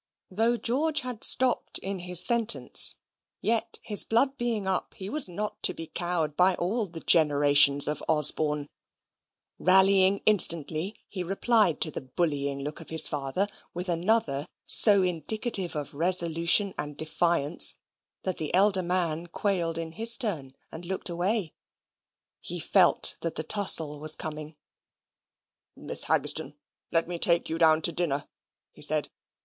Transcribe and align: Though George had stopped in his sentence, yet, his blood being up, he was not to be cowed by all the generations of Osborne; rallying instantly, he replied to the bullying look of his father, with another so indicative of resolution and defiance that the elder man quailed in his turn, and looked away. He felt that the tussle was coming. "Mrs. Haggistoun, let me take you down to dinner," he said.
Though 0.31 0.57
George 0.57 1.01
had 1.01 1.23
stopped 1.23 1.77
in 1.77 1.99
his 1.99 2.19
sentence, 2.19 2.95
yet, 3.39 3.77
his 3.83 4.03
blood 4.03 4.35
being 4.35 4.65
up, 4.65 4.95
he 4.95 5.11
was 5.11 5.29
not 5.29 5.61
to 5.61 5.75
be 5.75 5.85
cowed 5.85 6.35
by 6.35 6.55
all 6.55 6.87
the 6.87 7.01
generations 7.01 7.87
of 7.87 8.01
Osborne; 8.09 8.65
rallying 9.59 10.23
instantly, 10.25 10.95
he 11.07 11.21
replied 11.21 11.79
to 11.81 11.91
the 11.91 12.01
bullying 12.01 12.63
look 12.63 12.81
of 12.81 12.89
his 12.89 13.07
father, 13.07 13.47
with 13.75 13.87
another 13.89 14.47
so 14.65 15.03
indicative 15.03 15.75
of 15.75 15.93
resolution 15.93 16.73
and 16.79 16.97
defiance 16.97 17.77
that 18.23 18.37
the 18.37 18.51
elder 18.55 18.81
man 18.81 19.27
quailed 19.27 19.77
in 19.77 19.91
his 19.91 20.17
turn, 20.17 20.55
and 20.71 20.83
looked 20.83 21.09
away. 21.09 21.53
He 22.39 22.59
felt 22.59 23.19
that 23.21 23.35
the 23.35 23.43
tussle 23.43 23.99
was 23.99 24.15
coming. 24.15 24.55
"Mrs. 25.77 26.05
Haggistoun, 26.05 26.55
let 26.91 27.07
me 27.07 27.19
take 27.19 27.49
you 27.51 27.59
down 27.59 27.83
to 27.83 27.91
dinner," 27.91 28.27
he 28.71 28.81
said. 28.81 29.09